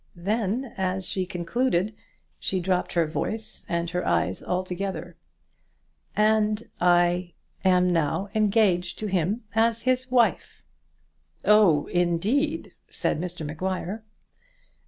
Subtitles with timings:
[0.17, 1.93] Then as she concluded,
[2.39, 5.15] she dropped her voice and eyes together.
[6.15, 10.63] "And I am now engaged to him as his wife."
[11.45, 14.03] "Oh, indeed!" said Mr Maguire.